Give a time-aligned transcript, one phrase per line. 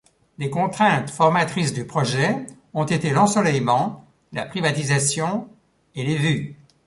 [0.39, 5.47] Les contraintes formatrices du projet ont été l’ensoleillement, la privatisation
[5.93, 6.55] et les vues.